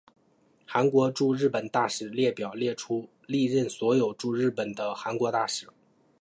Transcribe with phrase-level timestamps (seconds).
[0.65, 5.67] 韩国驻日本大使列表列出历任所有驻日本的韩国大使。